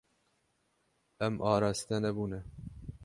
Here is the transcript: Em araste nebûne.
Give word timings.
Em 1.25 1.35
araste 1.51 1.95
nebûne. 2.03 2.39